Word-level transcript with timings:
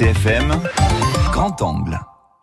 RCFM, 0.00 0.62
grand 1.30 1.60
angle. 1.60 2.00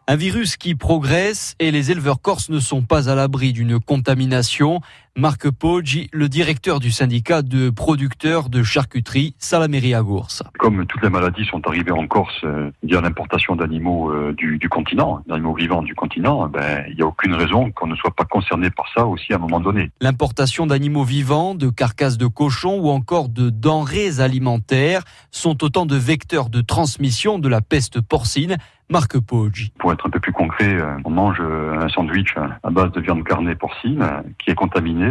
Un 0.07 0.15
virus 0.15 0.57
qui 0.57 0.75
progresse 0.75 1.55
et 1.57 1.71
les 1.71 1.89
éleveurs 1.89 2.21
corses 2.21 2.49
ne 2.49 2.59
sont 2.59 2.83
pas 2.83 3.09
à 3.09 3.15
l'abri 3.15 3.51
d'une 3.51 3.79
contamination. 3.79 4.79
Marc 5.19 5.49
Poggi, 5.49 6.09
le 6.13 6.29
directeur 6.29 6.79
du 6.79 6.91
syndicat 6.91 7.41
de 7.41 7.71
producteurs 7.71 8.49
de 8.49 8.61
charcuterie 8.61 9.33
Salamerie 9.39 9.95
à 9.95 10.03
Gours. 10.03 10.43
Comme 10.59 10.85
toutes 10.85 11.01
les 11.01 11.09
maladies 11.09 11.43
sont 11.45 11.67
arrivées 11.67 11.91
en 11.91 12.05
Corse 12.05 12.39
euh, 12.43 12.69
via 12.83 13.01
l'importation 13.01 13.55
d'animaux 13.55 14.11
euh, 14.11 14.33
du, 14.33 14.59
du, 14.59 14.69
continent, 14.69 15.23
d'animaux 15.27 15.55
vivants 15.55 15.81
du 15.81 15.95
continent, 15.95 16.47
ben, 16.47 16.85
il 16.89 16.97
n'y 16.97 17.01
a 17.01 17.07
aucune 17.07 17.33
raison 17.33 17.71
qu'on 17.71 17.87
ne 17.87 17.95
soit 17.95 18.15
pas 18.15 18.25
concerné 18.25 18.69
par 18.69 18.85
ça 18.95 19.07
aussi 19.07 19.33
à 19.33 19.37
un 19.37 19.39
moment 19.39 19.59
donné. 19.59 19.89
L'importation 20.01 20.67
d'animaux 20.67 21.03
vivants, 21.03 21.55
de 21.55 21.69
carcasses 21.69 22.19
de 22.19 22.27
cochons 22.27 22.77
ou 22.77 22.89
encore 22.89 23.29
de 23.29 23.49
denrées 23.49 24.19
alimentaires 24.19 25.01
sont 25.31 25.63
autant 25.63 25.87
de 25.87 25.95
vecteurs 25.95 26.51
de 26.51 26.61
transmission 26.61 27.39
de 27.39 27.49
la 27.49 27.61
peste 27.61 28.01
porcine 28.01 28.57
Marc 28.89 29.19
Poggi. 29.19 29.73
Pour 29.79 29.91
être 29.91 30.07
un 30.07 30.09
peu 30.09 30.19
plus 30.19 30.31
concret, 30.31 30.75
euh, 30.75 30.95
on 31.03 31.09
mange 31.09 31.41
un 31.41 31.89
sandwich 31.89 32.35
à 32.63 32.69
base 32.69 32.91
de 32.91 33.01
viande 33.01 33.23
carnée 33.25 33.55
porcine 33.55 34.05
qui 34.37 34.51
est 34.51 34.55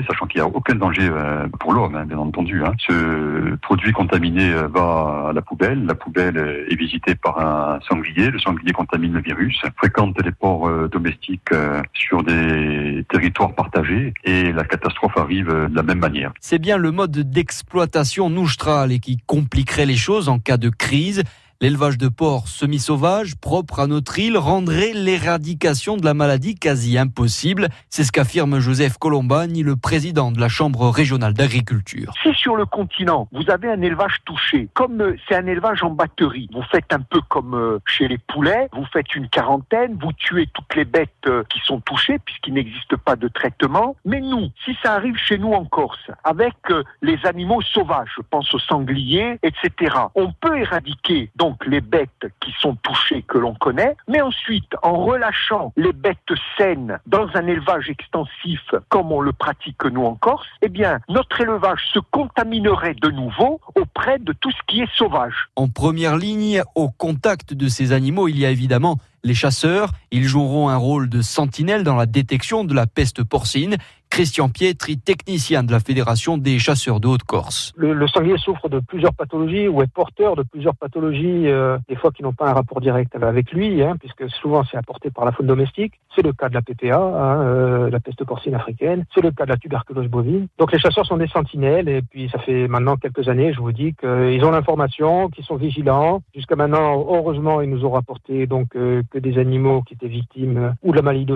sachant 0.08 0.26
qu'il 0.26 0.40
n'y 0.40 0.46
a 0.46 0.50
aucun 0.50 0.74
danger 0.74 1.08
euh, 1.10 1.46
pour 1.60 1.72
l'homme, 1.72 1.94
hein, 1.96 2.04
bien 2.04 2.18
entendu. 2.18 2.64
Hein. 2.64 2.72
Ce 2.78 3.56
produit 3.56 3.92
contaminé 3.92 4.52
euh, 4.52 4.68
va 4.68 5.28
à 5.28 5.32
la 5.32 5.42
poubelle. 5.42 5.84
La 5.84 5.94
poubelle 5.94 6.36
est 6.68 6.76
visitée 6.76 7.14
par 7.14 7.38
un 7.38 7.80
sanglier. 7.88 8.30
Le 8.30 8.38
sanglier 8.38 8.72
contamine 8.72 9.12
le 9.12 9.20
virus, 9.20 9.60
fréquente 9.76 10.16
les 10.24 10.32
ports 10.32 10.70
domestiques 10.88 11.50
sur 11.92 12.22
des 12.22 13.04
territoires 13.10 13.54
partagés 13.54 14.14
et 14.24 14.52
la 14.52 14.64
catastrophe 14.64 15.16
arrive 15.16 15.48
de 15.48 15.74
la 15.74 15.82
même 15.82 15.98
manière. 15.98 16.32
C'est 16.40 16.58
bien 16.58 16.76
le 16.76 16.90
mode 16.90 17.16
d'exploitation 17.30 18.30
noustral 18.30 18.92
et 18.92 18.98
qui 18.98 19.18
compliquerait 19.26 19.86
les 19.86 19.96
choses 19.96 20.28
en 20.28 20.38
cas 20.38 20.56
de 20.56 20.68
crise. 20.68 21.22
L'élevage 21.62 21.96
de 21.96 22.08
porcs 22.08 22.48
semi-sauvages, 22.48 23.34
propre 23.34 23.80
à 23.80 23.86
notre 23.86 24.18
île, 24.18 24.36
rendrait 24.36 24.92
l'éradication 24.92 25.96
de 25.96 26.04
la 26.04 26.12
maladie 26.12 26.54
quasi 26.54 26.98
impossible. 26.98 27.68
C'est 27.88 28.04
ce 28.04 28.12
qu'affirme 28.12 28.58
Joseph 28.58 28.98
Colombani, 28.98 29.62
le 29.62 29.74
président 29.74 30.32
de 30.32 30.38
la 30.38 30.50
Chambre 30.50 30.90
régionale 30.90 31.32
d'agriculture. 31.32 32.12
Si 32.22 32.34
sur 32.34 32.56
le 32.56 32.66
continent, 32.66 33.26
vous 33.32 33.48
avez 33.48 33.70
un 33.70 33.80
élevage 33.80 34.16
touché, 34.26 34.68
comme 34.74 35.00
euh, 35.00 35.16
c'est 35.26 35.34
un 35.34 35.46
élevage 35.46 35.82
en 35.82 35.88
batterie, 35.88 36.50
vous 36.52 36.62
faites 36.70 36.92
un 36.92 37.00
peu 37.00 37.22
comme 37.30 37.54
euh, 37.54 37.78
chez 37.86 38.06
les 38.06 38.18
poulets, 38.18 38.68
vous 38.74 38.84
faites 38.92 39.14
une 39.14 39.30
quarantaine, 39.30 39.96
vous 39.98 40.12
tuez 40.12 40.48
toutes 40.52 40.74
les 40.74 40.84
bêtes 40.84 41.08
euh, 41.26 41.42
qui 41.48 41.60
sont 41.64 41.80
touchées 41.80 42.18
puisqu'il 42.18 42.52
n'existe 42.52 42.98
pas 42.98 43.16
de 43.16 43.28
traitement. 43.28 43.96
Mais 44.04 44.20
nous, 44.20 44.50
si 44.62 44.76
ça 44.82 44.92
arrive 44.92 45.16
chez 45.16 45.38
nous 45.38 45.52
en 45.54 45.64
Corse, 45.64 46.10
avec 46.22 46.54
les 47.00 47.18
animaux 47.24 47.62
sauvages, 47.62 48.10
je 48.14 48.22
pense 48.28 48.52
aux 48.52 48.58
sangliers, 48.58 49.38
etc., 49.42 49.94
on 50.14 50.32
peut 50.32 50.58
éradiquer 50.58 51.30
les 51.66 51.80
bêtes 51.80 52.26
qui 52.40 52.52
sont 52.60 52.76
touchées 52.76 53.22
que 53.22 53.38
l'on 53.38 53.54
connaît, 53.54 53.96
mais 54.08 54.20
ensuite 54.20 54.72
en 54.82 55.04
relâchant 55.04 55.72
les 55.76 55.92
bêtes 55.92 56.18
saines 56.56 56.98
dans 57.06 57.28
un 57.34 57.46
élevage 57.46 57.90
extensif 57.90 58.60
comme 58.88 59.12
on 59.12 59.20
le 59.20 59.32
pratique 59.32 59.84
nous 59.84 60.04
en 60.04 60.14
Corse, 60.14 60.46
eh 60.62 60.68
bien 60.68 61.00
notre 61.08 61.40
élevage 61.40 61.82
se 61.92 61.98
contaminerait 61.98 62.94
de 62.94 63.10
nouveau 63.10 63.60
auprès 63.74 64.18
de 64.18 64.32
tout 64.32 64.50
ce 64.50 64.58
qui 64.66 64.80
est 64.80 64.94
sauvage. 64.94 65.48
En 65.56 65.68
première 65.68 66.16
ligne, 66.16 66.62
au 66.74 66.88
contact 66.88 67.54
de 67.54 67.68
ces 67.68 67.92
animaux, 67.92 68.28
il 68.28 68.38
y 68.38 68.46
a 68.46 68.50
évidemment 68.50 68.98
les 69.24 69.34
chasseurs. 69.34 69.90
Ils 70.10 70.24
joueront 70.24 70.68
un 70.68 70.76
rôle 70.76 71.08
de 71.08 71.20
sentinelle 71.20 71.82
dans 71.82 71.96
la 71.96 72.06
détection 72.06 72.64
de 72.64 72.74
la 72.74 72.86
peste 72.86 73.24
porcine. 73.24 73.76
Christian 74.16 74.48
Pietri, 74.48 74.96
technicien 74.96 75.62
de 75.62 75.70
la 75.70 75.78
Fédération 75.78 76.38
des 76.38 76.58
chasseurs 76.58 77.00
de 77.00 77.06
Haute-Corse. 77.06 77.74
Le, 77.76 78.08
sanglier 78.08 78.38
souffre 78.38 78.70
de 78.70 78.80
plusieurs 78.80 79.12
pathologies 79.12 79.68
ou 79.68 79.82
est 79.82 79.92
porteur 79.92 80.36
de 80.36 80.42
plusieurs 80.42 80.74
pathologies, 80.74 81.48
euh, 81.48 81.76
des 81.86 81.96
fois 81.96 82.10
qui 82.12 82.22
n'ont 82.22 82.32
pas 82.32 82.48
un 82.48 82.54
rapport 82.54 82.80
direct 82.80 83.14
avec 83.14 83.52
lui, 83.52 83.82
hein, 83.82 83.96
puisque 84.00 84.26
souvent 84.30 84.64
c'est 84.64 84.78
apporté 84.78 85.10
par 85.10 85.26
la 85.26 85.32
faune 85.32 85.48
domestique. 85.48 86.00
C'est 86.14 86.22
le 86.22 86.32
cas 86.32 86.48
de 86.48 86.54
la 86.54 86.62
PPA, 86.62 86.96
hein, 86.96 87.42
euh, 87.42 87.90
la 87.90 88.00
peste 88.00 88.24
porcine 88.24 88.54
africaine. 88.54 89.04
C'est 89.14 89.20
le 89.20 89.32
cas 89.32 89.44
de 89.44 89.50
la 89.50 89.58
tuberculose 89.58 90.08
bovine. 90.08 90.46
Donc 90.58 90.72
les 90.72 90.78
chasseurs 90.78 91.04
sont 91.04 91.18
des 91.18 91.28
sentinelles 91.28 91.90
et 91.90 92.00
puis 92.00 92.30
ça 92.30 92.38
fait 92.38 92.68
maintenant 92.68 92.96
quelques 92.96 93.28
années, 93.28 93.52
je 93.52 93.60
vous 93.60 93.72
dis 93.72 93.92
qu'ils 94.00 94.42
ont 94.46 94.50
l'information, 94.50 95.28
qu'ils 95.28 95.44
sont 95.44 95.56
vigilants. 95.56 96.22
Jusqu'à 96.34 96.56
maintenant, 96.56 97.06
heureusement, 97.06 97.60
ils 97.60 97.68
nous 97.68 97.84
ont 97.84 97.90
rapporté 97.90 98.46
donc 98.46 98.76
euh, 98.76 99.02
que 99.10 99.18
des 99.18 99.36
animaux 99.36 99.82
qui 99.82 99.92
étaient 99.92 100.08
victimes 100.08 100.74
ou 100.82 100.92
de 100.92 100.96
la 100.96 101.02
maladie 101.02 101.26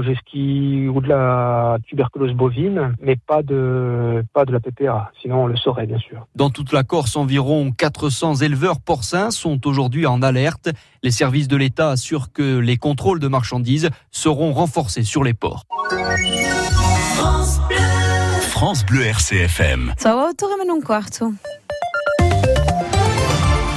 ou 0.89 1.01
de 1.03 1.09
la 1.09 1.77
tuberculose 1.87 2.33
bovine, 2.33 2.70
mais 3.01 3.17
pas 3.17 3.43
de, 3.43 4.25
pas 4.33 4.45
de 4.45 4.53
la 4.53 4.61
PPA. 4.61 5.11
Sinon, 5.21 5.45
on 5.45 5.47
le 5.47 5.57
saurait, 5.57 5.87
bien 5.87 5.99
sûr. 5.99 6.27
Dans 6.35 6.51
toute 6.51 6.73
la 6.73 6.85
Corse, 6.85 7.17
environ 7.17 7.73
400 7.73 8.37
éleveurs 8.37 8.81
porcins 8.81 9.31
sont 9.31 9.67
aujourd'hui 9.67 10.07
en 10.07 10.23
alerte. 10.23 10.71
Les 11.03 11.11
services 11.11 11.49
de 11.49 11.57
l'État 11.57 11.91
assurent 11.91 12.33
que 12.33 12.59
les 12.59 12.77
contrôles 12.77 13.21
de 13.21 13.29
marchandises 13.29 13.91
seront 14.11 14.53
renforcés 14.53 15.05
sur 15.05 15.25
les 15.25 15.35
ports. 15.35 15.65
France 17.17 17.61
Bleu, 17.69 17.79
France 18.41 18.87
Bleu 18.87 19.03
RCFM. 19.03 19.95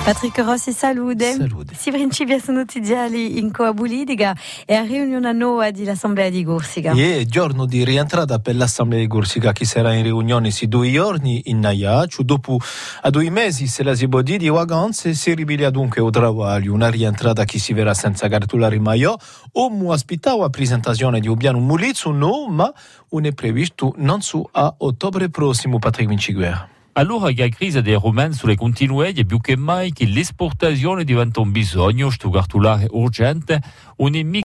Patrick 0.04 0.38
Rossi, 0.40 0.74
salude. 0.74 1.32
Salude. 1.32 1.74
Si 1.74 1.90
principia 1.90 2.38
sono 2.38 2.66
tidiali 2.66 3.40
in 3.40 3.54
coabulidiga 3.54 4.36
e 4.66 4.76
a 4.76 4.82
riunione 4.82 5.32
nuova 5.32 5.72
di 5.72 5.86
l'Assemblea 5.86 6.30
di 6.30 6.44
Corsica. 6.44 6.92
E 6.92 7.26
giorno 7.26 7.66
di 7.66 7.86
rientrata 7.86 8.40
per 8.40 8.58
l'Assemblea 8.58 9.00
di 9.00 9.08
Corsica 9.08 9.54
che 9.54 9.64
sarà 9.64 9.94
in 9.94 10.04
riunione 10.04 10.52
si 10.52 10.68
due 10.68 10.92
giorni 10.92 11.44
in 11.46 11.62
Naiaccio. 11.62 12.22
Dopo 12.24 12.60
a 13.02 13.10
due 13.10 13.30
mesi 13.30 13.68
se 13.68 13.82
la 13.84 13.96
si 13.96 14.10
può 14.10 14.22
dire 14.22 14.40
di 14.40 14.50
vacanze 14.50 15.14
si 15.14 15.34
ripilia 15.34 15.70
dunque 15.70 16.02
o 16.02 16.10
travaglio. 16.10 16.74
Una 16.74 16.90
rientrata 16.90 17.46
che 17.46 17.58
si 17.58 17.72
verrà 17.72 17.94
senza 17.94 18.28
cartolare 18.28 18.78
maio. 18.80 19.16
O 19.54 19.70
mu 19.70 19.90
la 19.94 20.50
presentazione 20.50 21.22
di 21.22 21.30
un 21.30 21.38
piano 21.38 21.60
mulizzo 21.60 22.12
no, 22.12 22.48
ma 22.50 22.70
un 23.12 23.24
è 23.24 23.32
previsto 23.32 23.94
non 24.00 24.22
su 24.22 24.46
a 24.52 24.76
ottobre 24.80 25.30
prossimo 25.30 25.80
Patrick 25.80 26.10
Vinciguerra. 26.10 26.73
Allora 26.96 27.32
che 27.32 27.42
la 27.42 27.50
crisi 27.50 27.82
dei 27.82 27.96
romani 27.96 28.34
sulle 28.34 28.56
continue 28.56 29.10
è 29.10 29.26
più 29.26 29.40
che 29.40 29.58
mai 29.58 29.92
che 29.92 30.06
l'esportazione 30.06 31.04
diventa 31.04 31.40
un 31.40 31.52
bisogno, 31.52 32.12
sto 32.12 32.30
cartolare 32.30 32.86
urgente, 32.92 33.60
un 33.98 34.14